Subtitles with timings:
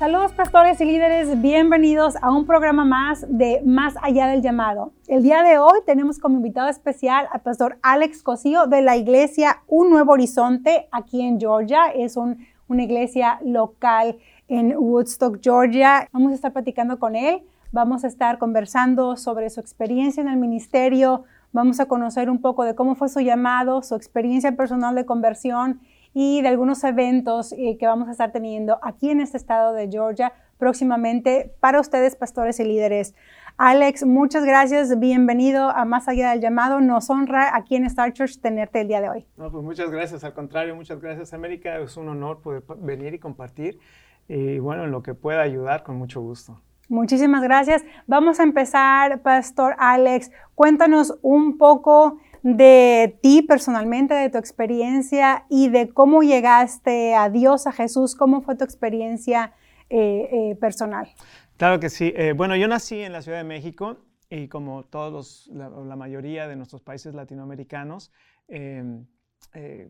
[0.00, 4.94] Saludos pastores y líderes, bienvenidos a un programa más de Más allá del llamado.
[5.08, 9.60] El día de hoy tenemos como invitado especial al pastor Alex Cosío de la iglesia
[9.66, 11.88] Un Nuevo Horizonte aquí en Georgia.
[11.94, 14.16] Es una iglesia local
[14.48, 16.08] en Woodstock, Georgia.
[16.12, 20.38] Vamos a estar platicando con él, vamos a estar conversando sobre su experiencia en el
[20.38, 25.04] ministerio, vamos a conocer un poco de cómo fue su llamado, su experiencia personal de
[25.04, 25.78] conversión
[26.12, 29.88] y de algunos eventos eh, que vamos a estar teniendo aquí en este estado de
[29.88, 33.14] Georgia próximamente para ustedes, pastores y líderes.
[33.56, 34.98] Alex, muchas gracias.
[34.98, 36.80] Bienvenido a Más Allá del Llamado.
[36.80, 39.26] Nos honra aquí en Star Church tenerte el día de hoy.
[39.36, 40.24] No, pues muchas gracias.
[40.24, 41.78] Al contrario, muchas gracias, América.
[41.78, 43.78] Es un honor poder venir y compartir.
[44.28, 46.60] Y bueno, en lo que pueda ayudar, con mucho gusto.
[46.88, 47.84] Muchísimas gracias.
[48.06, 50.30] Vamos a empezar, Pastor Alex.
[50.54, 57.66] Cuéntanos un poco de ti personalmente, de tu experiencia y de cómo llegaste a Dios,
[57.66, 59.52] a Jesús, cómo fue tu experiencia
[59.88, 61.08] eh, eh, personal.
[61.56, 62.12] Claro que sí.
[62.16, 63.98] Eh, bueno, yo nací en la Ciudad de México
[64.30, 68.12] y como todos, la, mayoría de nuestros países latinoamericanos,
[68.48, 69.06] em,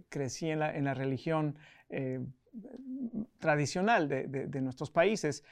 [0.08, 1.56] crecí en la, religión
[3.38, 5.44] tradicional de, de, nuestros países.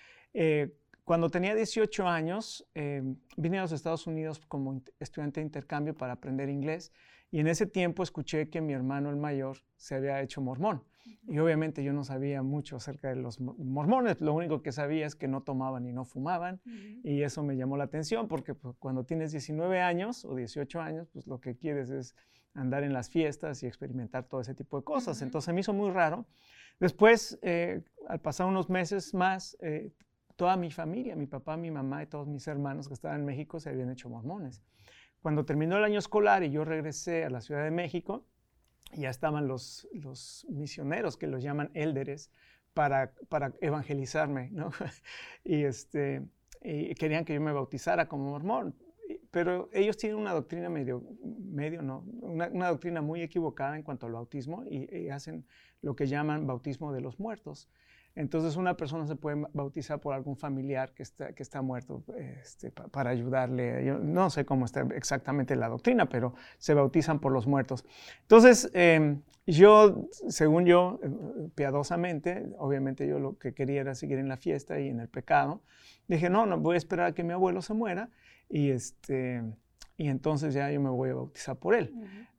[1.08, 3.02] Cuando tenía 18 años, eh,
[3.38, 6.92] vine a los Estados Unidos como estudiante de intercambio para aprender inglés
[7.30, 10.84] y en ese tiempo escuché que mi hermano el mayor se había hecho mormón.
[11.26, 15.14] Y obviamente yo no sabía mucho acerca de los mormones, lo único que sabía es
[15.14, 16.60] que no tomaban y no fumaban
[17.02, 21.08] y eso me llamó la atención porque pues, cuando tienes 19 años o 18 años,
[21.10, 22.16] pues lo que quieres es
[22.52, 25.22] andar en las fiestas y experimentar todo ese tipo de cosas.
[25.22, 26.26] Entonces me hizo muy raro.
[26.78, 29.90] Después, eh, al pasar unos meses más, eh,
[30.38, 33.58] toda mi familia, mi papá, mi mamá y todos mis hermanos que estaban en México
[33.58, 34.62] se habían hecho mormones.
[35.20, 38.24] Cuando terminó el año escolar y yo regresé a la Ciudad de México,
[38.92, 42.30] ya estaban los, los misioneros que los llaman élderes
[42.72, 44.70] para, para evangelizarme, ¿no?
[45.44, 46.22] y, este,
[46.62, 48.76] y querían que yo me bautizara como mormón.
[49.32, 54.12] Pero ellos tienen una doctrina medio, medio no, una, doctrina muy equivocada en cuanto al
[54.12, 55.44] bautismo y hacen
[55.82, 57.68] lo que llaman bautismo de los muertos.
[58.18, 62.72] Entonces una persona se puede bautizar por algún familiar que está, que está muerto este,
[62.72, 63.84] para ayudarle.
[63.84, 67.84] Yo no sé cómo está exactamente la doctrina, pero se bautizan por los muertos.
[68.22, 74.28] Entonces em, yo, según yo, eh, piadosamente, obviamente yo lo que quería era seguir en
[74.28, 75.62] la fiesta y en el pecado.
[76.08, 78.10] Dije, no, no, voy a esperar a que mi abuelo se muera
[78.48, 79.44] y, este,
[79.96, 81.94] y entonces ya yo me voy a bautizar por él.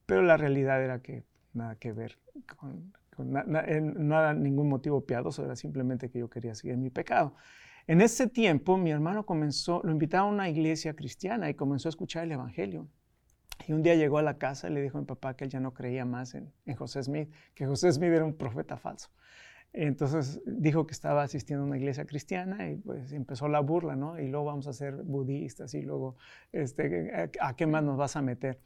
[0.05, 1.23] Pero la realidad era que
[1.53, 2.17] nada que ver
[2.57, 2.91] con,
[3.23, 7.35] no era ningún motivo piadoso, era simplemente que yo quería seguir mi pecado.
[7.89, 11.89] En ese tiempo, mi hermano comenzó, lo invitaron a una iglesia cristiana y comenzó a
[11.89, 12.87] escuchar el Evangelio.
[13.67, 15.49] Y un día llegó a la casa y le dijo a mi papá que él
[15.49, 19.09] ya no creía más en, José Smith, que José Smith era un profeta falso.
[19.73, 24.19] Entonces dijo que estaba asistiendo a una iglesia cristiana y pues empezó la burla, ¿no?
[24.19, 26.15] Y luego vamos a ser budistas y luego,
[26.51, 28.59] este, ¿a qué más nos vas a meter?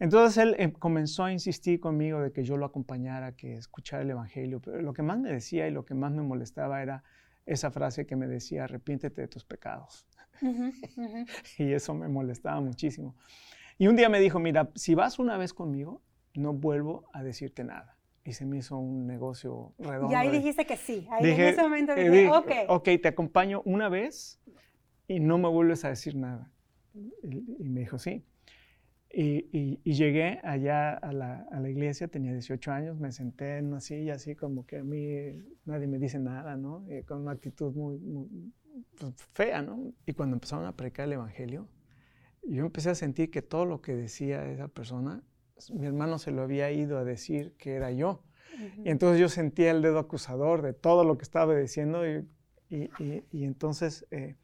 [0.00, 4.10] Entonces él eh, comenzó a insistir conmigo de que yo lo acompañara, que escuchara el
[4.10, 7.04] Evangelio, pero lo que más me decía y lo que más me molestaba era
[7.44, 10.06] esa frase que me decía, arrepiéntete de tus pecados.
[11.58, 13.14] y eso me molestaba muchísimo.
[13.76, 16.00] Y un día me dijo, mira, si vas una vez conmigo,
[16.32, 17.98] no vuelvo a decirte nada.
[18.24, 20.12] Y se me hizo un negocio redondo.
[20.12, 21.06] Y ahí dijiste que sí.
[21.10, 22.52] Ahí en ese momento eh, dije, ok.
[22.68, 24.40] Ok, te acompaño una vez
[25.08, 26.50] y no me vuelves a decir nada.
[27.22, 28.24] y me dijo, sí.
[29.12, 33.80] Y, llegué allá a la, a la, iglesia, tenía 18 años, me senté en una
[33.80, 36.86] silla así como que a mí nadie me dice nada, ¿no?
[36.88, 37.98] Eh, con una actitud muy,
[38.98, 39.92] pues, fea, ¿no?
[40.06, 41.68] Y cuando empezaron a predicar el Evangelio,
[42.44, 45.24] yo empecé a sentir que todo lo que decía esa persona,
[45.74, 48.22] mi hermano se lo había ido a decir que era yo.
[48.84, 52.28] Y entonces yo sentía el dedo acusador de todo lo que estaba diciendo y,
[52.68, 54.06] y entonces...
[54.12, 54.36] Eh,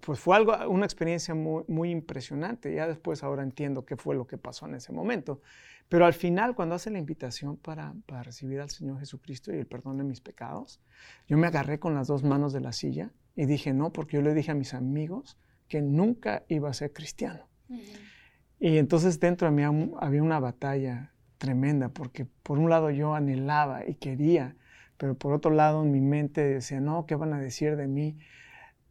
[0.00, 2.74] pues fue algo, una experiencia muy, muy, impresionante.
[2.74, 5.40] Ya después ahora entiendo qué fue lo que pasó en ese momento.
[5.88, 9.66] Pero al final, cuando hace la invitación para, para recibir al Señor Jesucristo y el
[9.66, 10.80] perdón de mis pecados,
[11.26, 14.22] yo me agarré con las dos manos de la silla y dije no, porque yo
[14.22, 15.38] le dije a mis amigos
[15.68, 17.48] que nunca iba a ser cristiano.
[18.58, 23.86] Y entonces dentro de mí había una batalla tremenda, porque por un lado yo anhelaba
[23.86, 24.56] y quería
[25.02, 28.18] pero por otro lado en mi mente decía, no, ¿qué van a decir de mí?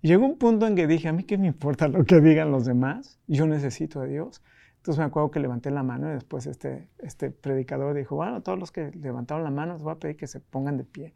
[0.01, 2.65] Llegó un punto en que dije, a mí qué me importa lo que digan los
[2.65, 4.41] demás, yo necesito a Dios.
[4.77, 8.57] Entonces me acuerdo que levanté la mano y después este, este predicador dijo, bueno, todos
[8.57, 11.13] los que levantaron la mano les voy a pedir que se pongan de pie.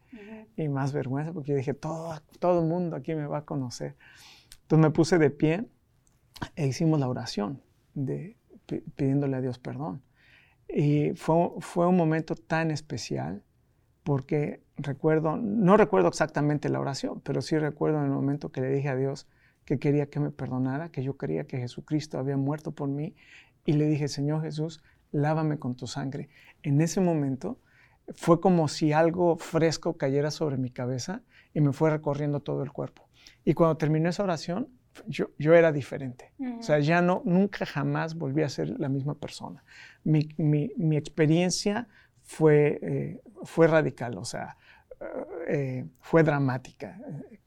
[0.56, 3.96] Y más vergüenza porque yo dije, todo, todo el mundo aquí me va a conocer.
[4.62, 5.66] Entonces me puse de pie
[6.54, 7.60] e hicimos la oración
[7.94, 8.36] de,
[8.94, 10.00] pidiéndole a Dios perdón.
[10.68, 13.42] Y fue, fue un momento tan especial
[14.04, 18.70] porque recuerdo, no recuerdo exactamente la oración, pero sí recuerdo en el momento que le
[18.70, 19.26] dije a Dios
[19.64, 23.16] que quería que me perdonara, que yo quería que Jesucristo había muerto por mí
[23.64, 26.28] y le dije, Señor Jesús, lávame con tu sangre.
[26.62, 27.58] En ese momento
[28.14, 31.22] fue como si algo fresco cayera sobre mi cabeza
[31.52, 33.08] y me fue recorriendo todo el cuerpo.
[33.44, 34.68] Y cuando terminó esa oración,
[35.06, 36.32] yo, yo era diferente.
[36.58, 39.64] O sea, ya no, nunca jamás volví a ser la misma persona.
[40.04, 41.88] Mi, mi, mi experiencia
[42.22, 44.56] fue, eh, fue radical, o sea,
[45.48, 46.98] eh, fue dramática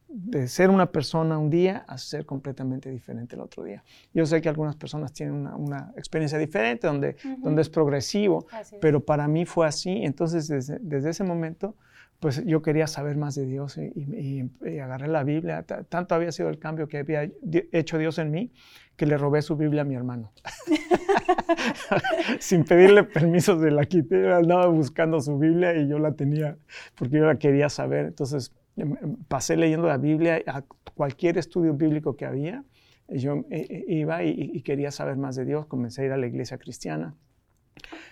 [0.09, 3.83] de ser una persona un día a ser completamente diferente el otro día.
[4.11, 8.47] Yo sé que algunas personas tienen una, experiencia diferente, donde, donde es progresivo,
[8.81, 10.01] pero para mí fue así.
[10.03, 11.75] Entonces, desde, desde, ese momento,
[12.19, 14.49] pues yo quería saber más de Dios y,
[14.81, 15.63] agarré la Biblia.
[15.63, 17.29] Tanto había sido el cambio que había
[17.71, 18.51] hecho Dios en mí,
[18.95, 20.33] que le robé su Biblia a mi hermano.
[22.39, 26.57] Sin pedirle permiso de la quité, andaba buscando su Biblia y yo la tenía
[26.95, 28.07] porque yo la quería saber.
[28.07, 30.63] Entonces Em, em, pasé leyendo la Biblia, a
[30.95, 32.63] cualquier estudio bíblico que había,
[33.09, 36.27] yo eh, eh, iba y, quería saber más de Dios, comencé a ir a la
[36.27, 37.15] iglesia cristiana,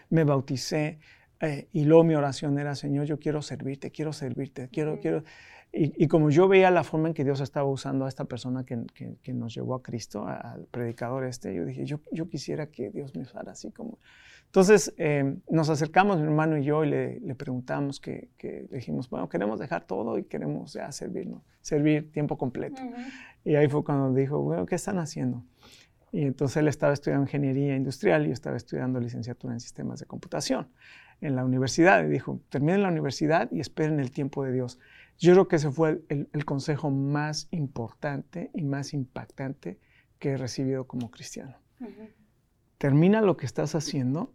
[0.10, 1.00] me bauticé
[1.42, 5.24] eh, y luego mi oración era, Señor, yo quiero servirte, quiero servirte, quiero, quiero...
[5.74, 8.86] Y, como yo veía la forma en que Dios estaba usando a esta persona que,
[9.22, 13.16] que, nos llevó a Cristo, al predicador este, yo dije, yo, yo quisiera que Dios
[13.16, 14.00] me usara así como...
[14.46, 19.28] Entonces em, nos acercamos, mi hermano y yo, y le, preguntamos que, le dijimos, bueno,
[19.28, 22.82] queremos dejar todo y queremos ya servirnos, servir tiempo completo.
[23.44, 25.44] Y ahí fue cuando dijo, bueno, ¿qué están haciendo?
[26.14, 30.06] Y entonces él estaba estudiando ingeniería industrial y yo estaba estudiando licenciatura en sistemas de
[30.06, 30.70] computación
[31.22, 32.04] en la universidad.
[32.04, 34.80] Y dijo, terminen la universidad y esperen el tiempo de Dios.
[35.18, 39.80] Yo creo que ese fue el, consejo más importante y más impactante
[40.20, 41.58] que he recibido como cristiano.
[42.78, 44.34] Termina lo que estás haciendo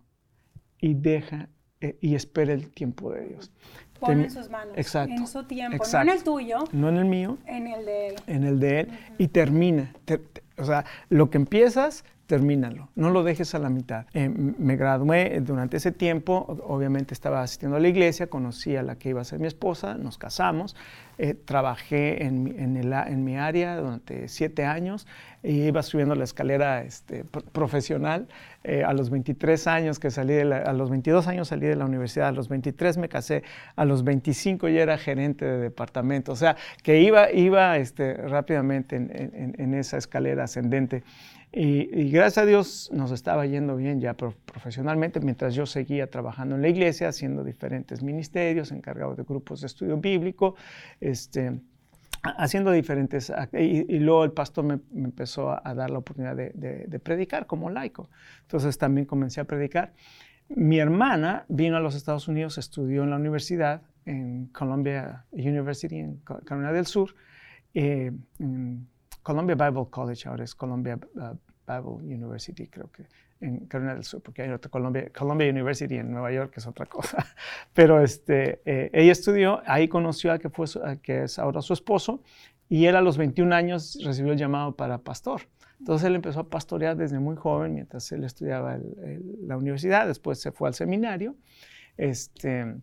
[0.78, 1.48] y deja
[1.80, 3.52] eh, y espera el tiempo de Dios.
[3.98, 7.04] Pon en sus manos, exacto, en su tiempo, no en el tuyo, no en el
[7.04, 8.14] mío, en el de él.
[8.26, 8.88] En el de él
[9.18, 9.92] y termina.
[10.58, 14.06] o sea, lo que empiezas, termínalo, no lo dejes a la mitad.
[14.14, 18.96] Eh, me gradué durante ese tiempo, obviamente estaba asistiendo a la iglesia, conocí a la
[18.96, 20.74] que iba a ser mi esposa, nos casamos,
[21.18, 25.06] eh, trabajé en, en, el, en, mi área durante siete años
[25.42, 28.28] y iba subiendo la escalera este, profesional.
[28.64, 31.76] Eh, a los 23 años que salí de la, a los 22 años salí de
[31.76, 33.42] la universidad, a los 23 me casé,
[33.76, 38.96] a los 25 ya era gerente de departamento, o sea, que iba, iba este, rápidamente
[38.96, 41.02] en, en esa escalera ascendente.
[41.54, 46.62] Y, gracias a Dios nos estaba yendo bien ya profesionalmente mientras yo seguía trabajando en
[46.62, 50.54] la iglesia, haciendo diferentes ministerios, encargado de grupos de estudio bíblico,
[50.98, 51.60] este,
[52.22, 53.30] haciendo diferentes...
[53.52, 58.08] Y, luego el pastor me, empezó a, dar la oportunidad de, predicar como laico.
[58.40, 59.92] Entonces también comencé a predicar.
[60.48, 66.16] Mi hermana vino a los Estados Unidos, estudió en la universidad, en Columbia University, en
[66.16, 67.14] Carolina del Sur,
[67.74, 68.88] eh, en
[69.22, 71.36] Columbia Bible College, ahora es Columbia uh,
[71.66, 73.04] Bible University, creo que
[73.40, 76.66] en Carolina del Sur, porque hay otra Columbia, Columbia University en Nueva York, que es
[76.66, 77.26] otra cosa.
[77.72, 80.66] Pero este, eh, ella estudió, ahí conoció a que, fue,
[81.02, 82.22] que es ahora su esposo,
[82.68, 85.42] y él a los 21 años recibió el llamado para pastor.
[85.78, 88.78] Entonces él empezó a pastorear desde muy joven, mientras él estudiaba
[89.42, 91.34] la universidad, después se fue al seminario.
[91.96, 92.76] Este,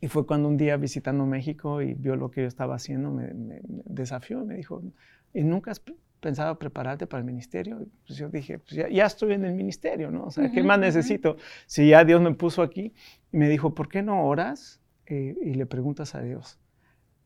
[0.00, 3.32] y fue cuando un día visitando México y vio lo que yo estaba haciendo, me,
[3.32, 4.82] me, me desafió, me dijo,
[5.32, 5.82] ¿y nunca has
[6.20, 7.86] pensado prepararte para el ministerio?
[8.06, 10.24] Pues yo dije, pues ya, estoy en el ministerio, ¿no?
[10.24, 11.36] O sea, ¿qué más necesito?
[11.66, 12.92] Si ya Dios me puso aquí,
[13.32, 16.58] y me dijo, ¿por qué no oras eh, y le preguntas a Dios?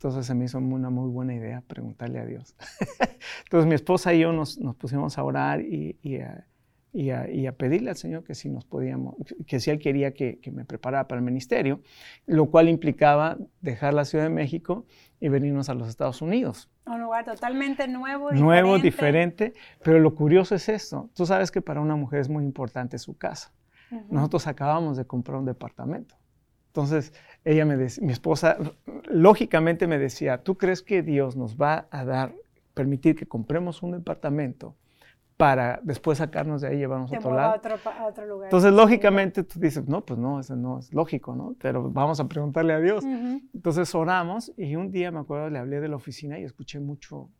[0.04, 2.54] Entonces se me hizo una muy buena idea preguntarle a Dios.
[3.44, 6.46] Entonces mi esposa y yo nos, nos pusimos a orar y, y, a,
[6.92, 9.14] y, a, pedirle al Señor que si nos podíamos,
[9.46, 11.80] que si Él quería que, que, me preparara para el ministerio,
[12.26, 14.84] lo cual implicaba dejar la Ciudad de México
[15.20, 16.68] y venirnos a los Estados Unidos.
[16.86, 18.44] Un lugar totalmente nuevo, diferente.
[18.44, 21.08] Nuevo, diferente, pero lo curioso es esto.
[21.14, 23.52] Tú sabes que para una mujer es muy importante su casa.
[24.10, 26.16] Nosotros acabamos de comprar un departamento.
[26.68, 27.12] Entonces,
[27.44, 28.58] ella me decía, mi esposa,
[29.04, 32.34] lógicamente me decía, ¿tú crees que Dios nos va a dar,
[32.74, 34.74] permitir que compremos un departamento
[35.36, 37.52] para después sacarnos de ahí y llevarnos a otro lado.
[37.52, 38.46] A otro, a otro lugar.
[38.46, 41.56] Entonces, lógicamente, tú dices, no, pues no, eso no es lógico, ¿no?
[41.60, 43.04] Pero vamos a preguntarle a Dios.
[43.04, 47.30] Entonces oramos y un día me acuerdo, le hablé de la oficina y escuché mucho,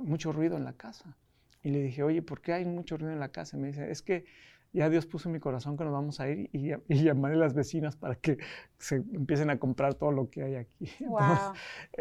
[0.00, 1.16] mucho ruido en la casa.
[1.62, 3.56] Y le dije, oye, ¿por qué hay mucho ruido en la casa?
[3.56, 4.26] Y me dice, es que
[4.74, 7.38] ya Dios puso en mi corazón que nos vamos a ir y, y llamaré a
[7.38, 8.38] las vecinas para que
[8.76, 10.90] se empiecen a comprar todo lo que hay aquí.
[11.14, 11.52] Wow.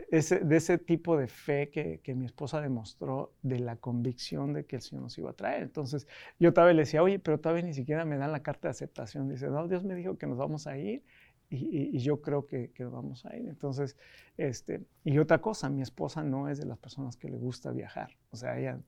[0.09, 4.65] ese, de ese tipo de fe que, que, mi esposa demostró, de la convicción de
[4.65, 5.61] que el Señor nos iba a traer.
[5.61, 6.07] Entonces
[6.39, 9.29] yo todavía le decía, oye, pero todavía ni siquiera me dan la carta de aceptación.
[9.29, 11.03] Dice, no, Dios me dijo que nos vamos a ir.
[11.49, 13.47] Y, y, yo creo que, que, nos vamos a ir.
[13.47, 13.95] Entonces,
[14.37, 18.17] este, y otra cosa, mi esposa no es de las personas que le gusta viajar.
[18.31, 18.79] O sea, ella,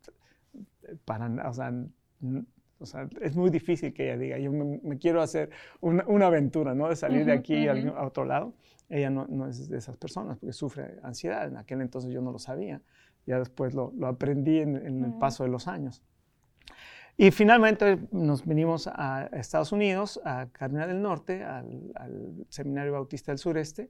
[1.05, 1.71] para, o sea,
[2.79, 5.49] o sea, es muy difícil que ella diga, yo me, quiero hacer
[5.81, 6.89] una, una, aventura, ¿no?
[6.89, 8.53] De salir de aquí a, a, otro lado.
[8.89, 11.47] Ella no, no, es de esas personas porque sufre ansiedad.
[11.47, 12.81] En aquel entonces yo no lo sabía.
[13.25, 16.03] Ya después lo, lo aprendí en, en el paso de los años.
[17.17, 23.31] Y finalmente nos vinimos a Estados Unidos, a Carolina del Norte, al, al, Seminario Bautista
[23.31, 23.89] del Sureste,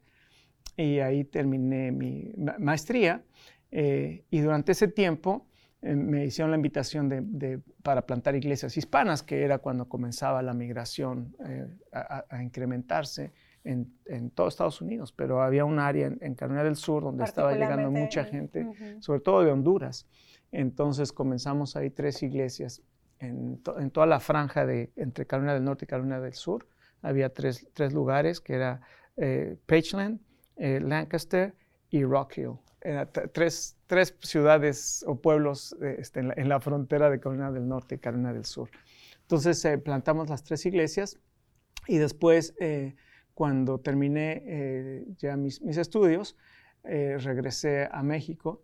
[0.77, 3.23] y ahí terminé mi maestría.
[3.71, 5.47] Eh, y durante ese tiempo
[5.85, 10.41] eh, me hicieron la invitación de, de, para plantar iglesias hispanas, que era cuando comenzaba
[10.41, 16.07] la migración eh, a, a, incrementarse en, en, todo Estados Unidos, pero había un área
[16.07, 19.01] en, en Carolina del Sur donde estaba llegando mucha gente, uh -huh.
[19.01, 20.07] sobre todo de Honduras.
[20.51, 22.81] Entonces comenzamos ahí tres iglesias
[23.19, 26.67] en, to, en, toda la franja de entre Carolina del Norte y Carolina del Sur.
[27.03, 28.81] Había tres, tres lugares, que era
[29.17, 30.19] eh, Pageland,
[30.57, 31.53] eh, Lancaster
[31.91, 32.57] y Rock Hill
[33.33, 38.33] tres, tres, ciudades o pueblos este, en, la, frontera de Carolina del Norte y Carolina
[38.33, 38.69] del Sur.
[39.21, 41.19] Entonces eh, plantamos las tres iglesias
[41.87, 42.95] y después, eh,
[43.33, 46.35] cuando terminé eh, ya mis, mis estudios,
[46.83, 48.61] eh, regresé a México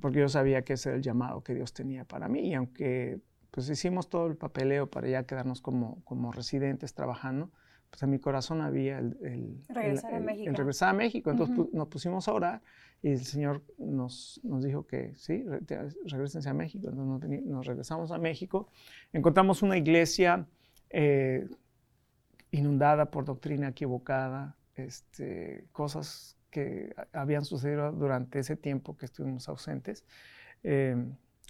[0.00, 3.20] porque yo sabía que ese era el llamado que Dios tenía para mí y aunque
[3.50, 7.50] pues hicimos todo el papeleo para ya quedarnos como, como residentes trabajando,
[7.92, 10.48] pues en mi corazón había el, el, regresar, el, a México.
[10.48, 11.30] el regresar a México.
[11.30, 11.72] Entonces uh -huh.
[11.74, 12.62] nos pusimos a orar
[13.02, 15.44] y el Señor nos, nos dijo que sí,
[16.06, 16.88] regresense a México.
[16.88, 18.70] Entonces nos, nos, regresamos a México.
[19.12, 20.46] Encontramos una iglesia
[20.88, 21.46] eh,
[22.50, 30.06] inundada por doctrina equivocada, este, cosas que habían sucedido durante ese tiempo que estuvimos ausentes.
[30.62, 30.96] Eh,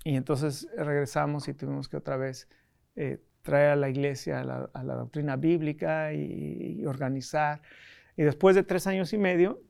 [0.03, 2.49] y entonces regresamos y tuvimos que otra vez
[2.97, 7.61] eh, traer a la iglesia a la, a la doctrina bíblica y, y, organizar.
[8.17, 9.61] Y después de tres años y medio,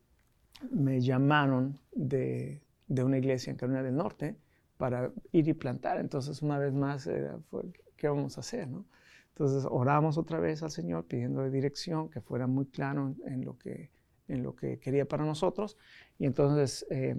[0.71, 4.37] me llamaron de, de, una iglesia en Carolina del Norte
[4.77, 5.99] para ir y plantar.
[5.99, 7.63] Entonces, una vez más, era, fue,
[7.97, 8.69] ¿qué vamos a hacer?
[8.69, 8.85] No?
[9.31, 13.59] Entonces, oramos otra vez al Señor pidiendo dirección, que fuera muy claro en, en, lo,
[13.59, 13.91] que,
[14.29, 15.79] en lo que quería para nosotros.
[16.19, 17.17] Y entonces, eh,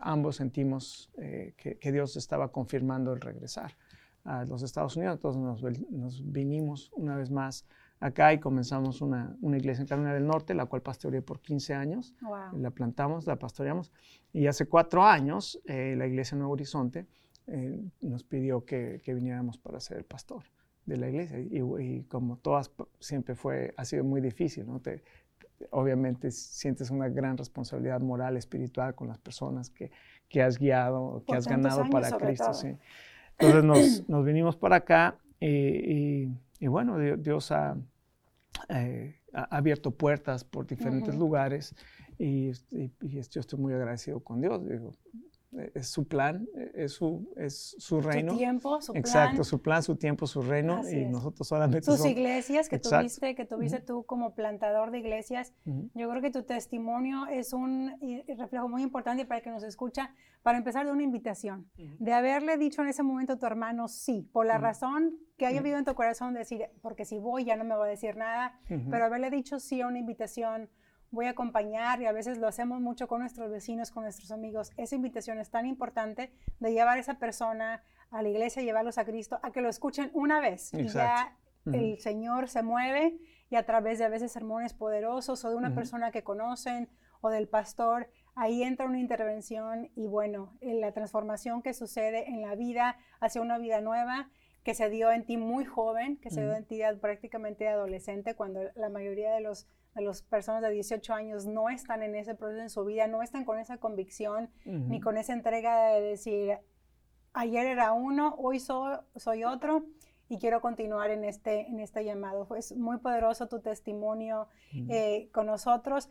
[0.00, 3.76] ambos sentimos eh, que, que Dios estaba confirmando el regresar
[4.24, 5.16] a los Estados Unidos.
[5.16, 7.66] Entonces nos, nos, vinimos una vez más
[8.00, 11.74] acá y comenzamos una, una, iglesia en Carolina del Norte, la cual pastoreé por 15
[11.74, 12.14] años.
[12.20, 12.58] Wow.
[12.58, 13.92] La plantamos, la pastoreamos.
[14.32, 17.06] Y hace cuatro años eh, la iglesia Nuevo Horizonte
[17.46, 20.44] eh, nos pidió que, que, viniéramos para ser el pastor
[20.86, 21.38] de la iglesia.
[21.38, 24.80] Y, y, como todas, siempre fue, ha sido muy difícil, ¿no?
[24.80, 25.02] Te,
[25.70, 29.90] obviamente sientes una gran responsabilidad moral, espiritual con las personas que,
[30.28, 32.52] que has guiado, que por has ganado para Cristo.
[32.54, 32.76] Sí.
[33.38, 37.76] Entonces nos, nos, vinimos para acá y, y, y bueno, Dios ha,
[38.68, 41.20] eh, ha, abierto puertas por diferentes uh -huh.
[41.20, 41.74] lugares
[42.18, 44.66] y, y, yo estoy muy agradecido con Dios.
[44.68, 44.92] Digo,
[45.74, 48.32] es su plan, es su, es su reino.
[48.32, 49.00] Su tiempo, su plan.
[49.00, 50.78] Exacto, su plan, su tiempo, su reino.
[50.78, 51.10] Así y es.
[51.10, 52.10] nosotros solamente Tus somos...
[52.10, 52.98] iglesias que Exacto.
[53.00, 53.86] tuviste, que tuviste uh -huh.
[53.86, 55.52] tú como plantador de iglesias.
[55.66, 55.90] Uh -huh.
[55.94, 57.92] Yo creo que tu testimonio es un
[58.38, 61.96] reflejo muy importante para el que nos escucha, para empezar de una invitación, uh -huh.
[61.98, 65.60] de haberle dicho en ese momento a tu hermano sí, por la razón que haya
[65.60, 68.58] habido en tu corazón, decir, porque si voy ya no me va a decir nada,
[68.90, 70.70] pero haberle dicho sí a una invitación
[71.12, 74.72] voy a acompañar y a veces lo hacemos mucho con nuestros vecinos, con nuestros amigos.
[74.76, 79.04] Esa invitación es tan importante de llevar a esa persona a la iglesia, llevarlos a
[79.04, 80.80] Cristo, a que lo escuchen una vez Exacto.
[80.84, 81.78] y ya uh -huh.
[81.92, 83.18] el Señor se mueve
[83.50, 85.74] y a través de a veces sermones poderosos o de una uh -huh.
[85.74, 86.88] persona que conocen
[87.20, 92.54] o del pastor, ahí entra una intervención y bueno, la transformación que sucede en la
[92.54, 94.30] vida hacia una vida nueva
[94.64, 96.46] que se dio en ti muy joven, que se uh -huh.
[96.46, 101.12] dio en ti prácticamente adolescente, cuando la mayoría de los de las personas de 18
[101.12, 104.70] años no están en ese proceso en su vida, no están con esa convicción uh
[104.70, 104.88] -huh.
[104.88, 106.58] ni con esa entrega de decir,
[107.32, 109.84] ayer era uno, hoy soy, soy otro
[110.28, 112.48] y quiero continuar en este, en este llamado.
[112.56, 114.86] Es muy poderoso tu testimonio uh -huh.
[114.90, 116.08] eh, con nosotros.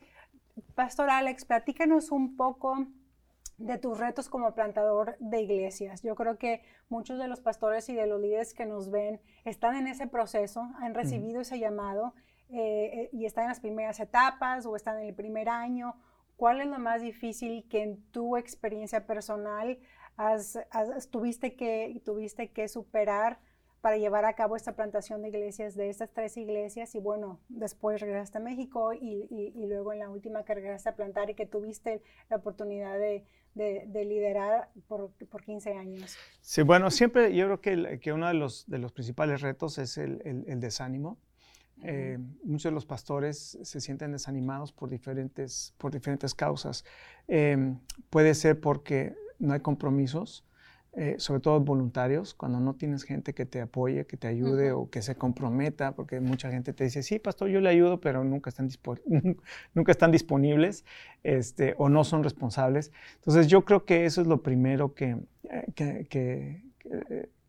[0.75, 2.85] Pastor Alex, platícanos un poco
[3.57, 6.01] de tus retos como plantador de iglesias.
[6.01, 9.75] Yo creo que muchos de los pastores y de los líderes que nos ven están
[9.75, 12.13] en ese proceso, han recibido ese llamado
[12.51, 15.96] eh, y están en las primeras etapas o están en el primer año.
[16.36, 19.77] ¿Cuál es lo más difícil que en tu experiencia personal
[21.10, 23.39] tuviste, que, tuviste que superar
[23.81, 28.00] para llevar a cabo esta plantación de iglesias, de estas tres iglesias, y bueno, después
[28.00, 31.48] regresaste a México y, y, luego en la última que regresaste a plantar y que
[31.48, 36.15] tuviste la oportunidad de, de, liderar por, por, 15 años.
[36.41, 39.98] Sí, bueno, siempre yo creo que, que uno de los, de los principales retos es
[39.98, 41.17] el, el, desánimo.
[41.83, 46.85] Eh, muchos de los pastores se sienten desanimados por diferentes, por diferentes causas.
[47.27, 47.75] Eh,
[48.09, 50.45] puede ser porque no hay compromisos,
[50.93, 54.89] eh, sobre todo voluntarios, cuando no tienes gente que te apoye, que te ayude o
[54.89, 58.50] que se comprometa, porque mucha gente te dice, sí, pastor, yo le ayudo, pero nunca
[58.50, 58.69] están,
[59.73, 60.85] nunca están disponibles
[61.23, 62.91] este, o no son responsables.
[63.15, 65.17] Entonces yo creo que eso es lo primero que,
[65.50, 66.61] eh, que,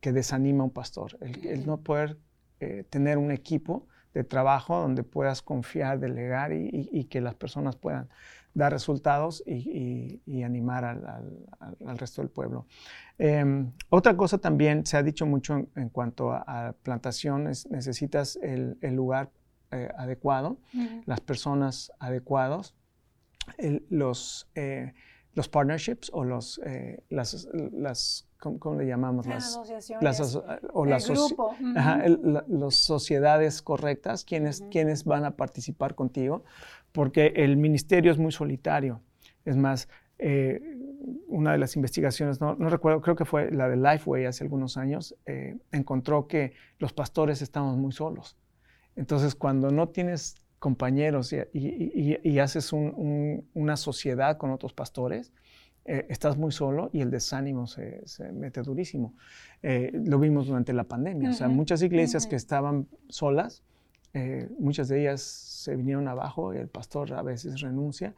[0.00, 2.18] que, desanima a un pastor, el, no poder
[2.90, 8.08] tener un equipo de trabajo donde puedas confiar, delegar y que las personas puedan
[8.54, 12.66] dar resultados y, animar al, resto del pueblo.
[13.18, 19.30] Em, otra cosa también se ha dicho mucho en, cuanto a, plantaciones, necesitas el, lugar
[19.70, 20.58] eh, adecuado,
[21.06, 22.74] las personas adecuadas,
[23.88, 24.92] los, eh,
[25.34, 29.26] los partnerships o los, eh, las, las ¿cómo, le llamamos?
[29.26, 30.02] Las, asociaciones.
[30.02, 30.36] Las,
[30.72, 31.04] o las,
[32.74, 36.44] sociedades correctas, quienes, quienes van a participar contigo
[36.92, 39.00] porque el ministerio es muy solitario.
[39.44, 40.60] Es más, eh,
[41.26, 45.16] una de las investigaciones, no, recuerdo, creo que fue la de Lifeway hace algunos años,
[45.26, 48.36] eh, encontró que los pastores estamos muy solos.
[48.94, 55.32] Entonces, cuando no tienes compañeros y, haces una sociedad con otros pastores,
[55.84, 59.14] eh, estás muy solo y el desánimo se, mete durísimo.
[59.62, 61.30] lo vimos durante la pandemia.
[61.30, 63.62] O sea, muchas iglesias que estaban solas,
[64.14, 68.14] eh, muchas de ellas se vinieron abajo, y el pastor a veces renuncia.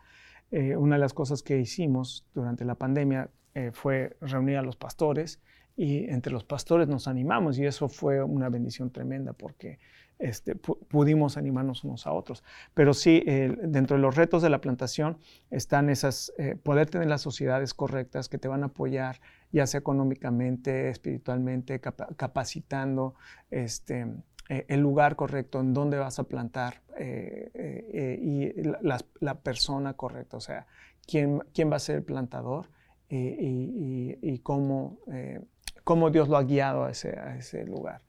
[0.50, 4.76] Eh, una de las cosas que hicimos durante la pandemia eh, fue reunir a los
[4.76, 5.40] pastores
[5.76, 9.78] y entre los pastores nos animamos y eso fue una bendición tremenda porque
[10.18, 12.44] este, pudimos animarnos unos a otros.
[12.74, 15.18] Pero sí, dentro de los retos de la plantación
[15.50, 19.20] están esas, poder tener las sociedades correctas que te van a apoyar,
[19.52, 23.14] ya sea económicamente, espiritualmente, capacitando,
[23.50, 24.06] este,
[24.48, 30.36] eh, el lugar correcto, en dónde vas a plantar eh, eh, y la, persona correcta,
[30.36, 30.66] o sea,
[31.06, 32.68] quién, quién va a ser el plantador
[33.08, 34.98] y, cómo,
[35.84, 38.02] cómo, Dios lo ha guiado a ese lugar.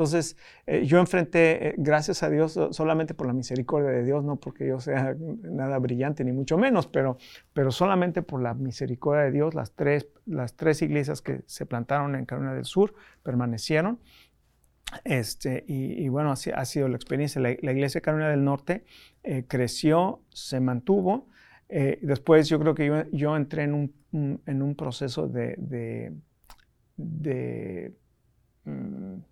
[0.00, 0.38] Entonces,
[0.84, 5.14] yo enfrenté, gracias a Dios, solamente por la misericordia de Dios, no porque yo sea
[5.42, 7.18] nada brillante, ni mucho menos, pero,
[7.52, 12.14] pero solamente por la misericordia de Dios, las tres, las tres iglesias que se plantaron
[12.14, 13.98] en Carolina del Sur permanecieron.
[15.04, 17.38] Este, y, bueno, así ha sido la experiencia.
[17.42, 18.86] La, iglesia Carolina del Norte
[19.22, 21.28] eh, creció, se mantuvo.
[21.68, 25.56] Eh, después yo creo que yo, entré en un, en un proceso de,
[26.96, 27.92] de,
[28.64, 29.29] mm,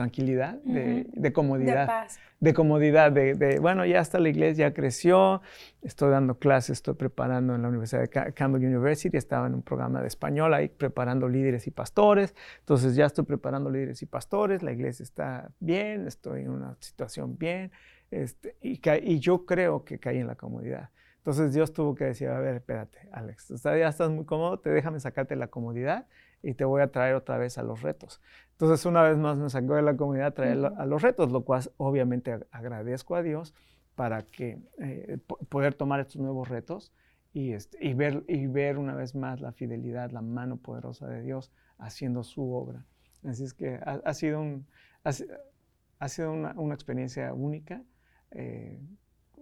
[0.00, 1.82] tranquilidad, de, comodidad.
[1.82, 2.18] De paz.
[2.40, 5.42] De comodidad, de, bueno, ya está la iglesia, ya creció,
[5.82, 10.00] estoy dando clases, estoy preparando en la Universidad de Campbell University, estaba en un programa
[10.00, 14.72] de español ahí preparando líderes y pastores, entonces ya estoy preparando líderes y pastores, la
[14.72, 17.70] iglesia está bien, estoy en una situación bien,
[18.10, 20.90] este, y, y yo creo que caí en la comodidad.
[21.18, 25.00] Entonces Dios tuvo que decir, a ver, espérate, Alex, ya estás muy cómodo, te déjame
[25.00, 26.06] sacarte la comodidad
[26.42, 28.22] y te voy a traer otra vez a los retos.
[28.52, 31.44] Entonces, una vez más me sacó de la comunidad a traer a los retos, lo
[31.44, 33.54] cual obviamente agradezco a Dios
[33.94, 35.18] para que eh,
[35.50, 36.92] poder tomar estos nuevos retos
[37.34, 41.20] y, este, y, ver, y ver una vez más la fidelidad, la mano poderosa de
[41.20, 42.86] Dios haciendo su obra.
[43.24, 44.66] Así es que ha, sido, un,
[45.04, 47.82] ha, sido una, una, experiencia única
[48.30, 48.80] eh,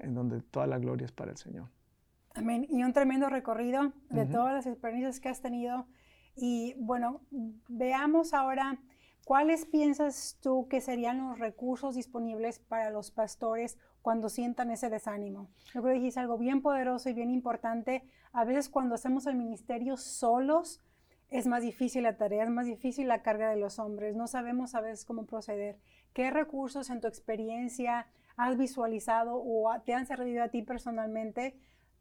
[0.01, 1.69] en donde toda la gloria es para el Señor.
[2.35, 2.67] Amén.
[2.69, 5.87] Y un tremendo recorrido de todas las experiencias que has tenido
[6.41, 7.21] y bueno,
[7.69, 8.79] veamos ahora
[9.25, 15.51] cuáles piensas tú que serían los recursos disponibles para los pastores cuando sientan ese desánimo.
[15.75, 18.05] Yo creo que dijiste algo bien poderoso y bien importante.
[18.33, 20.81] A veces cuando hacemos el ministerio solos,
[21.29, 24.15] es más difícil la tarea, es más difícil la carga de los hombres.
[24.15, 25.79] No sabemos a veces cómo proceder.
[26.13, 28.07] ¿Qué recursos en tu experiencia
[28.39, 31.55] has visualizado o te han servido a ti personalmente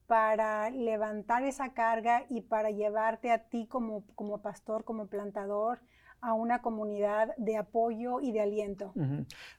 [0.06, 5.80] para levantar esa carga y para llevarte a ti como, como pastor, como plantador,
[6.22, 8.94] a una comunidad de apoyo y de aliento.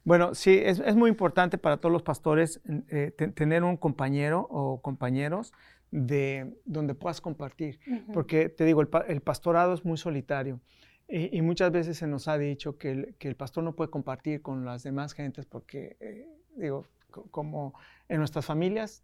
[0.05, 4.81] Bueno, sí, es, es, muy importante para todos los pastores eh, tener un compañero o
[4.81, 5.53] compañeros
[5.91, 7.79] de donde puedas compartir.
[8.13, 10.61] Porque te digo, el, pastorado es muy solitario.
[11.09, 14.43] Y, muchas veces se nos ha dicho que el, que el, pastor no puede compartir
[14.43, 16.27] con las demás gentes porque, eh,
[16.59, 16.87] digo,
[17.31, 17.75] como
[18.09, 19.03] en nuestras familias,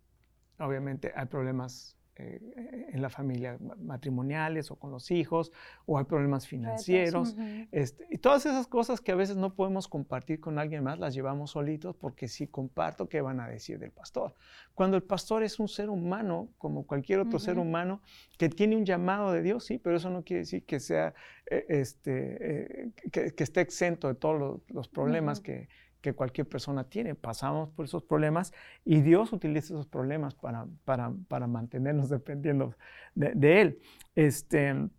[0.59, 5.51] obviamente hay problemas eh, en la familia matrimoniales o con los hijos,
[5.85, 7.35] o hay problemas financieros.
[7.73, 11.13] este, y todas esas cosas que a veces no podemos compartir con alguien más, las
[11.13, 14.37] llevamos solitos porque si comparto, ¿qué van a decir del pastor?
[14.75, 18.01] Cuando el pastor es un ser humano, como cualquier otro ser humano,
[18.39, 21.15] que tiene un llamado de Dios, sí, pero eso no quiere decir que sea,
[21.51, 25.69] eh, este, eh, que, esté exento de todos los, problemas que
[26.05, 27.15] que cualquier persona tiene.
[27.15, 28.53] Pasamos por esos problemas
[28.85, 32.77] y Dios utiliza esos problemas para, para, mantenernos dependiendo
[33.15, 33.79] de, de Él.
[34.15, 34.91] Este,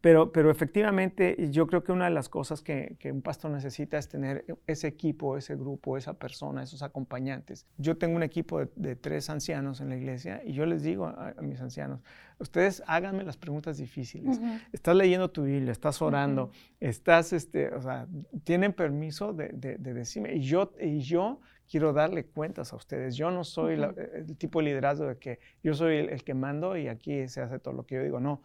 [0.00, 3.98] pero, pero efectivamente, yo creo que una de las cosas que, que, un pastor necesita
[3.98, 7.66] es tener ese equipo, ese grupo, esa persona, esos acompañantes.
[7.76, 11.34] Yo tengo un equipo de, tres ancianos en la iglesia y yo les digo a,
[11.42, 12.00] mis ancianos,
[12.38, 14.40] ustedes háganme las preguntas difíciles.
[14.72, 16.50] Estás leyendo tu Biblia, estás orando,
[16.80, 18.06] estás, este, o sea,
[18.44, 20.34] tienen permiso de, de, decirme.
[20.34, 23.14] Y yo, y yo quiero darle cuentas a ustedes.
[23.16, 26.76] Yo no soy el tipo de liderazgo de que yo soy el, el que mando
[26.76, 28.20] y aquí se hace todo lo que yo digo.
[28.20, 28.42] No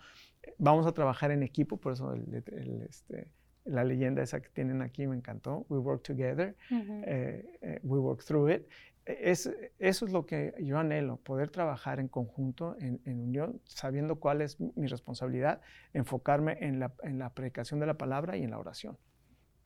[0.57, 3.27] vamos a trabajar en equipo, por eso este,
[3.67, 8.23] la leyenda esa que tienen aquí me encantó, We Work Together, eh, eh, We Work
[8.23, 8.67] Through It.
[9.05, 14.41] Es, eso es lo que yo anhelo, poder trabajar en conjunto, en, unión, sabiendo cuál
[14.41, 15.61] es mi responsabilidad,
[15.93, 18.97] enfocarme en la, en la, predicación de la palabra y en la oración,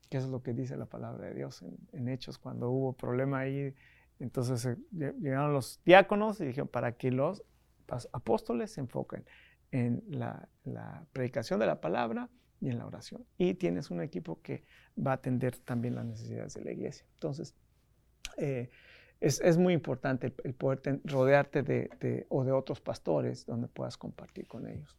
[0.09, 3.73] que es lo que dice la palabra de Dios en, Hechos, cuando hubo problema ahí.
[4.19, 4.77] Entonces eh,
[5.19, 7.43] llegaron los diáconos y dijeron, para que los
[8.13, 9.25] apóstoles se enfoquen
[9.71, 10.47] en la,
[11.13, 12.29] predicación de la palabra
[12.59, 13.25] y en la oración.
[13.37, 14.63] Y tienes un equipo que
[14.95, 17.05] va a atender también las necesidades de la iglesia.
[17.13, 17.55] Entonces,
[18.37, 18.69] eh,
[19.19, 24.67] es, muy importante el, poder rodearte de, o de otros pastores donde puedas compartir con
[24.67, 24.97] ellos.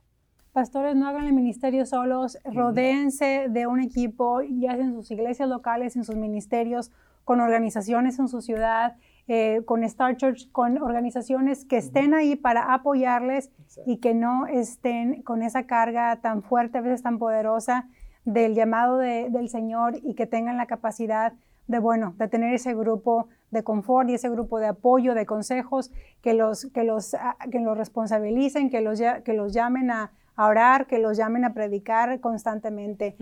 [0.53, 5.49] Pastores, no hagan el ministerio solos, rodéense de un equipo, ya sea en sus iglesias
[5.49, 6.93] locales, en sus ministerios,
[7.25, 8.97] con organizaciones en su ciudad,
[9.29, 13.51] eh, con Star Church, con organizaciones que estén ahí para apoyarles
[13.87, 17.89] y que no estén con esa carga tan fuerte, a veces tan poderosa
[18.25, 21.33] del llamado del Señor y que tengan la capacidad
[21.67, 25.93] de, bueno, de tener ese grupo de confort y ese grupo de apoyo, de consejos,
[26.21, 30.87] que los, que los, ah, que los responsabilicen, que los, que los llamen a, orar,
[30.87, 33.17] que los llamen a predicar constantemente.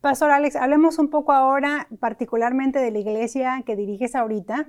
[0.00, 4.68] Pastor Alex, hablemos un poco ahora particularmente de la iglesia que diriges ahorita,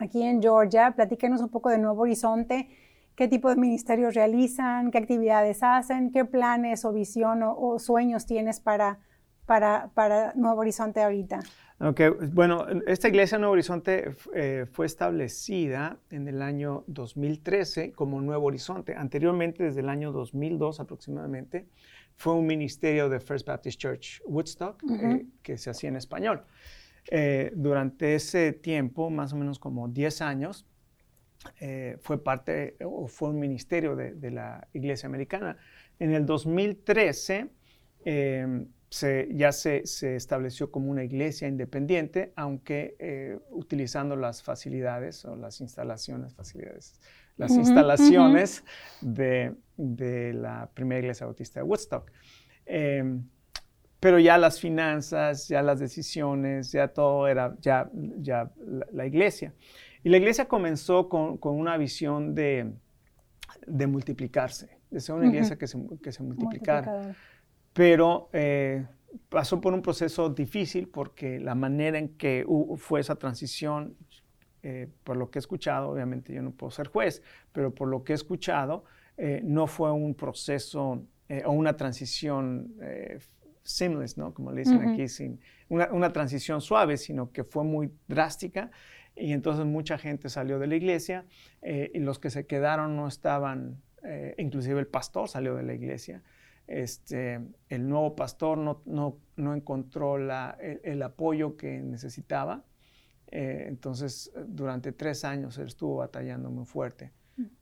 [0.00, 0.92] aquí en Georgia.
[0.96, 2.68] Platíquenos un poco de Nuevo Horizonte,
[3.14, 8.58] qué tipo de ministerios realizan, qué actividades hacen, qué planes o visión o, sueños tienes
[8.58, 8.98] para,
[9.46, 11.38] para, para, Nuevo Horizonte ahorita.
[11.80, 12.10] Okay.
[12.32, 18.96] Bueno, esta iglesia Nuevo Horizonte eh, fue establecida en el año 2013 como Nuevo Horizonte.
[18.96, 21.68] Anteriormente, desde el año 2002 aproximadamente,
[22.18, 26.42] fue un ministerio de First Baptist Church Woodstock eh, que se hacía en español.
[27.10, 30.66] Eh, durante ese tiempo, más o menos como 10 años,
[31.60, 35.58] eh, fue parte o fue un ministerio de, la Iglesia Americana.
[36.00, 37.50] En el 2013
[38.90, 45.60] se, ya se, se, estableció como una iglesia independiente, aunque utilizando las facilidades o las
[45.60, 46.98] instalaciones, facilidades,
[47.36, 48.64] las instalaciones
[49.02, 52.10] de, la primera iglesia bautista de Woodstock.
[52.66, 53.24] Em,
[54.00, 58.50] pero ya las finanzas, ya las decisiones, ya todo era ya, ya
[58.92, 59.54] la, iglesia.
[60.04, 62.72] Y la iglesia comenzó con, una visión de,
[63.66, 67.16] multiplicarse, de ser una iglesia que se, que se multiplicara.
[67.72, 68.86] Pero eh,
[69.28, 72.44] pasó por un proceso difícil porque la manera en que
[72.76, 73.96] fue esa transición
[74.62, 78.02] eh, por lo que he escuchado, obviamente yo no puedo ser juez, pero por lo
[78.02, 78.84] que he escuchado,
[79.18, 82.74] eh, no fue un proceso eh, o una transición
[83.62, 84.32] seamless, ¿no?
[84.32, 88.70] Como le dicen aquí, sin una, una, transición suave, sino que fue muy drástica
[89.14, 91.26] y entonces mucha gente salió de la iglesia
[91.62, 93.82] y los que se quedaron no estaban,
[94.38, 96.22] inclusive el pastor salió de la iglesia.
[96.66, 102.64] Este, el nuevo pastor no, no, no encontró la, el apoyo que necesitaba
[103.30, 107.12] eh, entonces, durante tres años él estuvo batallando muy fuerte.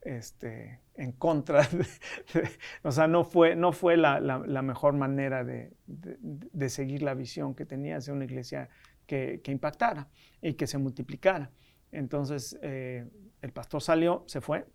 [0.03, 1.62] Este, en contra,
[2.35, 2.49] de,
[2.83, 7.55] o sea, no fue, no fue la, la, mejor manera de, de, seguir la visión
[7.55, 8.69] que tenía de una iglesia
[9.07, 10.09] que, que, impactara
[10.41, 11.51] y que se multiplicara.
[11.93, 13.07] Entonces, eh,
[13.43, 14.67] el pastor salió, se fue,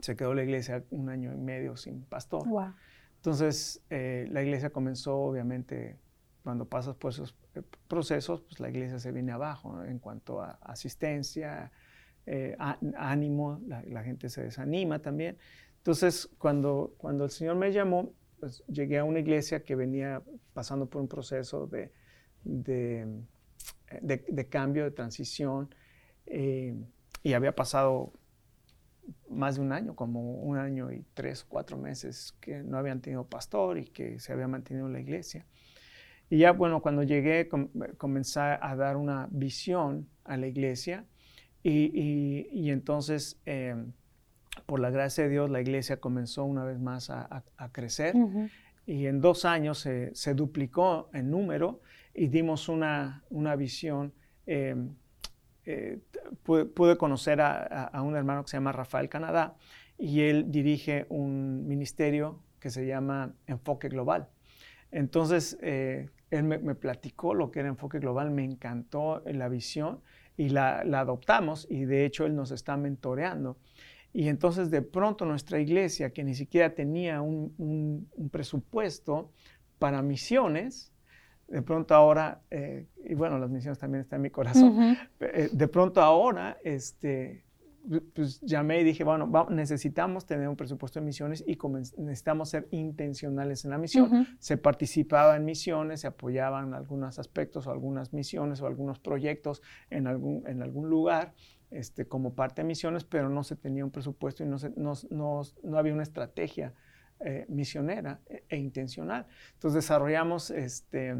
[0.00, 2.46] se quedó la iglesia un año y medio sin pastor.
[3.16, 5.98] Entonces, eh, la iglesia comenzó, obviamente,
[6.42, 10.58] cuando pasas por esos eh, procesos, pues la iglesia se viene abajo en cuanto a
[10.62, 11.72] asistencia,
[12.26, 12.56] eh,
[12.96, 15.36] ánimo, la, gente se desanima también.
[15.78, 20.22] Entonces, cuando, cuando el Señor me llamó, pues llegué a una iglesia que venía
[20.54, 21.92] pasando por un proceso de,
[22.44, 23.06] de,
[24.00, 25.74] de, cambio, de transición,
[26.26, 26.74] eh,
[27.22, 28.12] y había pasado
[29.28, 33.26] más de un año, como un año y tres, cuatro meses que no habían tenido
[33.26, 35.46] pastor y que se había mantenido en la iglesia.
[36.30, 37.50] Y ya, bueno, cuando llegué,
[37.98, 41.04] comencé a dar una visión a la iglesia
[41.66, 43.92] y, y, entonces, em,
[44.66, 48.14] por la gracia de Dios, la iglesia comenzó una vez más a, crecer
[48.86, 51.80] y en dos años se, se, duplicó en número
[52.12, 54.12] y dimos una, una visión.
[54.46, 54.94] Em,
[55.64, 55.98] eh,
[56.42, 59.56] pude, conocer a, a, un hermano que se llama Rafael Canadá
[59.96, 64.28] y él dirige un ministerio que se llama Enfoque Global.
[64.90, 70.00] Entonces, eh, él me, me, platicó lo que era Enfoque Global, me encantó la visión
[70.36, 73.56] y la, adoptamos y de hecho Él nos está mentoreando.
[74.12, 79.30] Y entonces de pronto nuestra iglesia, que ni siquiera tenía un, presupuesto
[79.78, 80.92] para misiones,
[81.48, 85.68] de pronto ahora, eh, y bueno, las misiones también están en mi corazón, eh, de
[85.68, 87.44] pronto ahora este,
[88.14, 91.58] pues llamé y dije, bueno, necesitamos tener un presupuesto de misiones y
[91.98, 94.26] necesitamos ser intencionales en la misión.
[94.38, 100.06] Se participaba en misiones, se apoyaban algunos aspectos o algunas misiones o algunos proyectos en
[100.06, 101.34] algún, en algún lugar
[101.70, 105.42] este, como parte de misiones, pero no se tenía un presupuesto y no, no, no,
[105.62, 106.72] no había una estrategia
[107.20, 109.26] eh, misionera e, e, intencional.
[109.54, 111.16] Entonces desarrollamos este,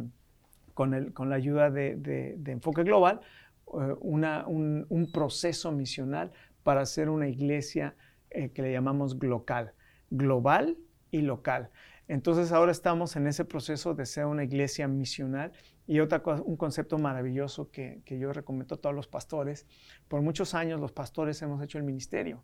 [0.73, 3.21] con, el, con la ayuda de, de, Enfoque Global
[3.67, 6.33] eh, una, un, un proceso misional
[6.65, 7.95] para hacer una iglesia
[8.31, 9.75] eh, que le llamamos global,
[10.11, 10.77] global
[11.13, 11.71] y local.
[12.09, 15.53] Entonces ahora estamos en ese proceso de ser una iglesia misional
[15.87, 19.67] y otra un concepto maravilloso que, yo recomiendo a todos los pastores.
[20.09, 22.43] Por muchos años los pastores hemos hecho el ministerio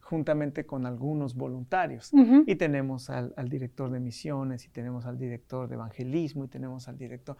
[0.00, 2.12] juntamente con algunos voluntarios.
[2.46, 6.98] Y tenemos al, director de misiones, y tenemos al director de evangelismo, y tenemos al
[6.98, 7.38] director...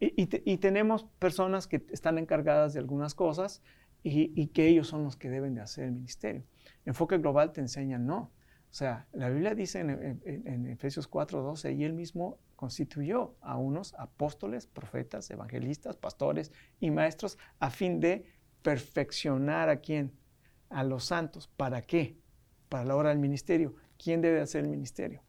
[0.00, 3.62] y, tenemos personas que están encargadas de algunas cosas
[4.02, 6.44] y, que ellos son los que deben de hacer el ministerio.
[6.84, 8.32] Enfoque global te enseña no.
[8.70, 13.56] O sea, la Biblia dice en, en, en Efesios 4:12, y él mismo constituyó a
[13.56, 18.26] unos apóstoles, profetas, evangelistas, pastores y maestros a fin de
[18.62, 20.12] perfeccionar a quién?
[20.68, 21.48] A los santos.
[21.48, 22.18] ¿Para qué?
[22.68, 23.74] Para la hora del ministerio.
[23.96, 25.22] ¿Quién debe hacer el ministerio?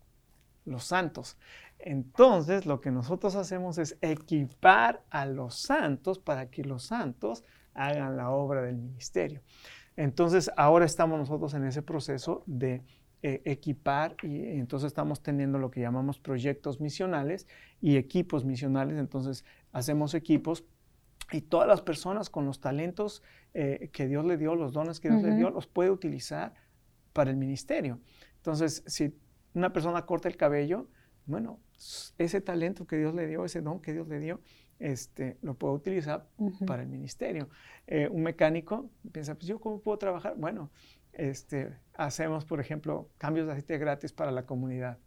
[0.66, 1.38] Los santos.
[1.80, 8.18] Entonces, lo que nosotros hacemos es equipar a los santos para que los santos hagan
[8.18, 9.42] la obra del ministerio.
[9.96, 12.82] Entonces, ahora estamos nosotros en ese proceso de
[13.24, 17.48] eh, equipar y entonces estamos teniendo lo que llamamos proyectos misionales
[17.80, 18.98] y equipos misionales.
[18.98, 20.66] Entonces, hacemos equipos
[21.32, 23.22] y todas las personas con los talentos
[23.54, 26.54] eh, que Dios le dio, los dones que Dios le dio, los puede utilizar
[27.14, 28.00] para el ministerio.
[28.38, 29.14] Entonces, si
[29.54, 30.88] una persona corta el cabello,
[31.26, 31.60] bueno,
[32.18, 34.42] ese talento que Dios le dio, ese don que Dios le dio,
[34.82, 36.28] este, lo puedo utilizar
[36.66, 37.50] para el ministerio.
[37.88, 40.36] Eh, un mecánico piensa, pues yo cómo puedo trabajar?
[40.38, 40.72] Bueno,
[41.14, 44.98] este, hacemos, por ejemplo, cambios de aceite gratis para la comunidad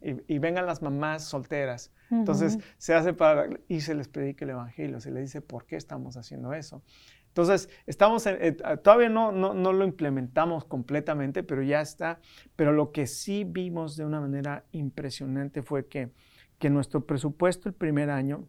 [0.00, 1.92] y, vengan las mamás solteras.
[2.10, 5.76] Entonces, se hace para, y se les predica el Evangelio, se les dice por qué
[5.76, 6.82] estamos haciendo eso.
[7.28, 12.20] Entonces, estamos, eh, todavía no, no, no, lo implementamos completamente, pero ya está.
[12.54, 16.12] Pero lo que sí vimos de una manera impresionante fue que,
[16.58, 18.46] que nuestro presupuesto el primer año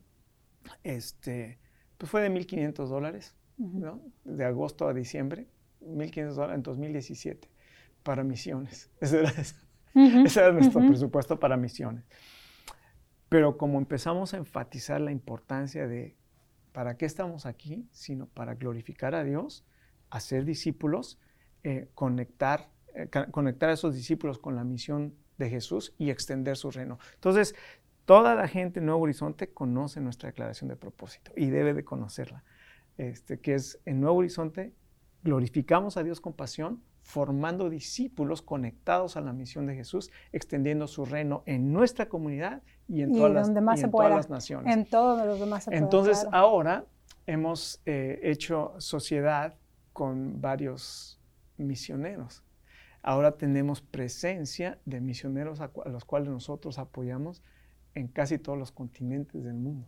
[0.83, 1.59] este,
[1.97, 5.47] pues fue de 1.500 dólares, de agosto a diciembre,
[5.81, 7.49] 1.500 dólares en 2017
[8.03, 8.89] para misiones.
[9.01, 9.19] Ese
[10.39, 12.05] era, nuestro presupuesto para misiones.
[13.29, 16.15] Pero como empezamos a enfatizar la importancia de
[16.71, 19.65] para qué estamos aquí, sino para glorificar a Dios,
[20.09, 21.19] hacer discípulos,
[21.63, 26.71] eh, conectar, eh, conectar a esos discípulos con la misión de Jesús y extender su
[26.71, 26.99] reino.
[27.15, 27.55] Entonces,
[28.07, 32.41] Toda la gente en Nuevo Horizonte conoce nuestra declaración de propósito y debe de conocerla,
[32.97, 34.73] este, que es en Nuevo Horizonte
[35.23, 41.03] glorificamos a Dios con pasión, formando discípulos conectados a la misión de Jesús, extendiendo su
[41.03, 44.73] reino en nuestra comunidad y en, todas, las, naciones.
[44.73, 46.85] En todos los demás se Entonces ahora
[47.25, 49.55] hemos eh, hecho sociedad
[49.91, 51.19] con varios
[51.57, 52.41] misioneros.
[53.01, 57.43] Ahora tenemos presencia de misioneros a los cuales nosotros apoyamos
[57.97, 59.85] en casi todos los continentes del mundo.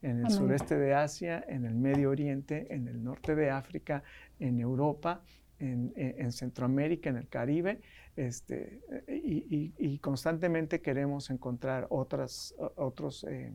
[0.00, 4.02] En el sureste de Asia, en el Medio Oriente, en el norte de África,
[4.38, 5.22] en Europa,
[5.58, 7.80] en, Centroamérica, en el Caribe,
[8.16, 13.52] este, y, constantemente queremos encontrar otras, otros, eh,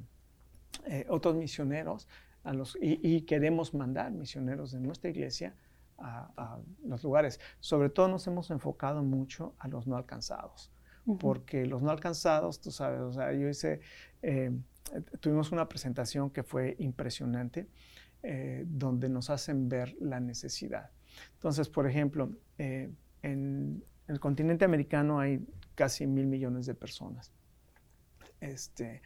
[0.85, 2.07] eh, otros misioneros
[2.43, 5.55] a los, y, queremos mandar misioneros de nuestra iglesia
[6.83, 7.39] los lugares.
[7.59, 10.71] Sobre todo nos hemos enfocado mucho a los no alcanzados,
[11.19, 13.81] porque los no alcanzados, tú sabes, o sea, yo hice,
[14.21, 14.51] eh,
[15.19, 17.67] tuvimos una presentación que fue impresionante,
[18.23, 20.91] eh, donde nos hacen ver la necesidad.
[21.33, 27.31] Entonces, por ejemplo, eh, en el continente americano hay casi mil millones de personas.
[28.39, 29.01] Este,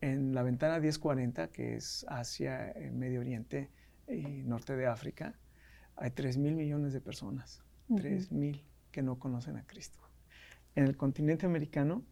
[0.00, 3.70] en la ventana 1040, que es Asia, Medio Oriente
[4.08, 5.36] y Norte de África,
[5.96, 7.62] hay 3 mil millones de personas,
[7.94, 10.01] 3 mil que no conocen a Cristo.
[10.74, 12.02] En el continente americano,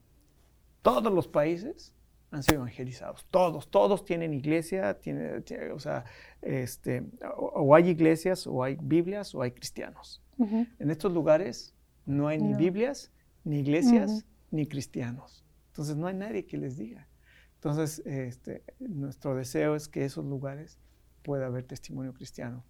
[0.82, 1.94] todos los países
[2.30, 5.42] han sido evangelizados, todos, todos tienen iglesia, tiene,
[5.72, 6.04] o sea,
[6.42, 7.04] este,
[7.36, 10.22] o, hay iglesias, o hay Biblias, o hay cristianos.
[10.38, 11.74] En estos lugares
[12.06, 13.12] no hay ni Biblias,
[13.44, 15.44] ni iglesias, ni cristianos.
[15.68, 17.08] Entonces no hay nadie que les diga.
[17.56, 20.78] Entonces, este, nuestro deseo es que esos lugares
[21.22, 22.64] pueda haber testimonio cristiano.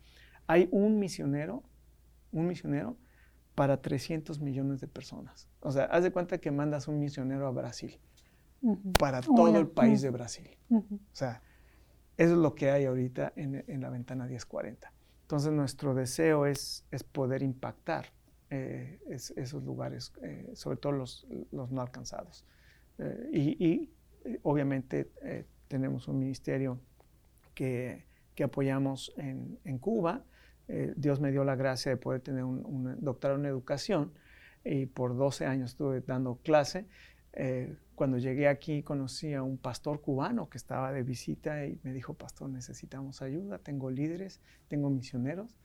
[0.48, 1.62] Hay un misionero,
[2.32, 2.96] un misionero
[3.60, 5.46] para 300 millones de personas.
[5.60, 8.00] O sea, haz de cuenta que mandas un misionero a Brasil,
[8.98, 10.56] para todo el país de Brasil.
[10.70, 11.42] O sea,
[12.16, 14.90] eso es lo que hay ahorita en, la ventana 1040.
[15.20, 18.06] Entonces, nuestro deseo es, es poder impactar
[18.48, 18.98] eh,
[19.36, 22.46] esos lugares, eh, sobre todo los, los no alcanzados.
[22.96, 23.90] Eh, y,
[24.42, 25.10] obviamente
[25.68, 26.80] tenemos un ministerio
[27.54, 30.24] que, que apoyamos en, en Cuba,
[30.72, 34.12] eh, Dios me dio la gracia de poder tener un, doctorado en educación
[34.64, 36.86] y por 12 años estuve dando clase.
[37.32, 41.92] Eh, cuando llegué aquí conocí a un pastor cubano que estaba de visita y me
[41.92, 45.58] dijo, pastor, necesitamos ayuda, tengo líderes, tengo misioneros,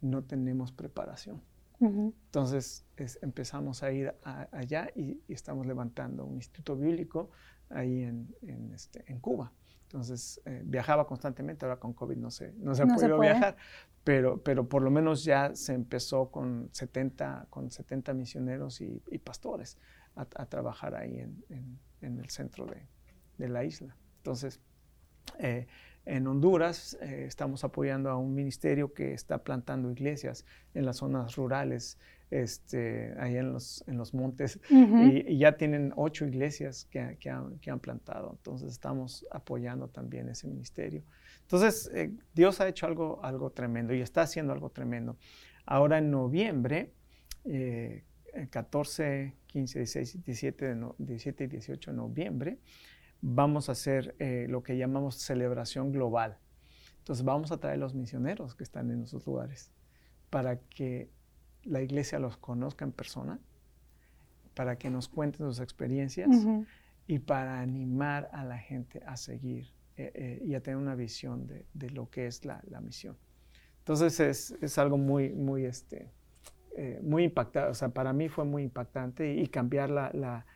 [0.00, 1.42] no tenemos preparación.
[1.80, 2.84] Entonces
[3.22, 7.30] empezamos a ir allá y, estamos levantando un instituto bíblico
[7.70, 9.50] ahí en, este, en Cuba.
[9.90, 13.56] Entonces eh, viajaba constantemente, ahora con COVID no se, no se ha podido viajar,
[14.04, 19.78] pero, pero por lo menos ya se empezó con 70, con 70 misioneros y, pastores
[20.14, 21.44] a, trabajar ahí en,
[22.02, 22.86] en, el centro de,
[23.36, 23.96] de, la isla.
[24.18, 24.60] Entonces,
[25.40, 25.66] eh,
[26.06, 31.34] en Honduras eh, estamos apoyando a un ministerio que está plantando iglesias en las zonas
[31.34, 31.98] rurales
[32.30, 37.58] este, ahí en los, en los montes, y, ya tienen ocho iglesias que, que, han,
[37.58, 38.32] que, han, plantado.
[38.36, 41.02] Entonces estamos apoyando también ese ministerio.
[41.42, 45.16] Entonces eh, Dios ha hecho algo, algo tremendo y está haciendo algo tremendo.
[45.66, 46.92] Ahora en noviembre,
[47.44, 48.04] eh,
[48.50, 52.58] 14, 15, 16, 17, 17 y 18 de noviembre,
[53.20, 56.38] vamos a hacer eh, lo que llamamos celebración global.
[56.98, 59.72] Entonces vamos a traer los misioneros que están en esos lugares
[60.30, 61.10] para que
[61.64, 63.38] la iglesia los conozca en persona,
[64.54, 66.28] para que nos cuenten sus experiencias
[67.06, 71.46] y para animar a la gente a seguir eh, eh, y a tener una visión
[71.46, 73.16] de, lo que es la, misión.
[73.78, 74.20] Entonces
[74.60, 76.10] es, algo muy, muy, este,
[76.76, 80.46] eh, muy impactante, o sea, para mí fue muy impactante y, cambiar, la,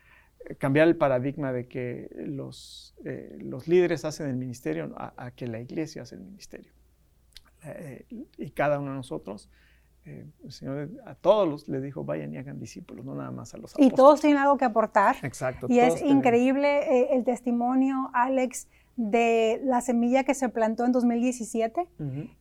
[0.57, 2.95] cambiar el paradigma de que los,
[3.39, 6.71] los líderes hacen el ministerio a, a, que la iglesia hace el ministerio.
[8.37, 9.49] y cada uno de nosotros
[10.05, 13.57] eh, el Señor a todos les dijo, vayan y hagan discípulos, no nada más a
[13.57, 13.91] los apóstoles.
[13.91, 15.15] Y todos tienen algo que aportar.
[15.23, 15.67] Exacto.
[15.69, 21.87] Y es increíble eh, el testimonio, Alex, de la semilla que se plantó en 2017,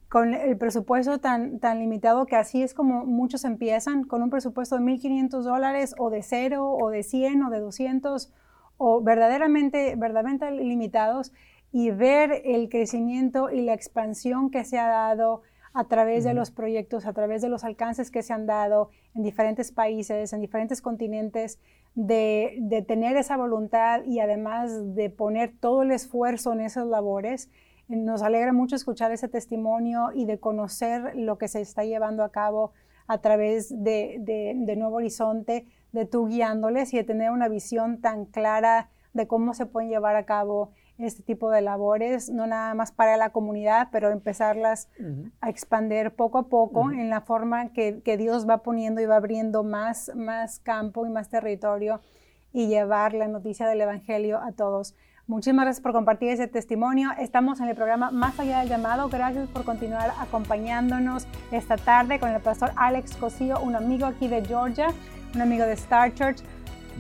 [0.09, 4.77] con el presupuesto tan, tan limitado que así es como muchos empiezan, con un presupuesto
[4.77, 8.33] de 1.500 dólares o de cero o de 100 o de 200
[8.77, 11.33] o verdaderamente, verdaderamente limitados
[11.73, 15.43] y ver el crecimiento y la expansión que se ha dado
[15.75, 19.25] a través de los proyectos, a través de los alcances que se han dado en
[19.25, 21.59] diferentes países, en diferentes continentes,
[21.97, 27.51] de, tener esa voluntad y además de poner todo el esfuerzo en esas labores.
[27.89, 32.31] Nos alegra mucho escuchar ese testimonio y de conocer lo que se está llevando a
[32.31, 32.73] cabo
[33.09, 38.27] a través de, de Nuevo Horizonte, de tú guiándoles y de tener una visión tan
[38.27, 42.93] clara de cómo se pueden llevar a cabo este tipo de labores, no nada más
[42.93, 44.89] para la comunidad, pero empezarlas
[45.41, 49.65] a expandir poco a poco en la forma que, Dios va poniendo y va abriendo
[49.65, 52.01] más, más campo y más territorio
[52.53, 54.95] y llevar la noticia del Evangelio a todos.
[55.27, 57.11] Muchísimas gracias por compartir ese testimonio.
[57.19, 59.09] Estamos en el programa Más allá del llamado.
[59.09, 64.45] Gracias por continuar acompañándonos esta tarde con el pastor Alex Cosío, un amigo aquí de
[64.45, 64.89] Georgia,
[65.35, 66.43] un amigo de Star Church.